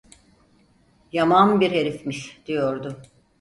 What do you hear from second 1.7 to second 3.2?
herifmiş, diyordu.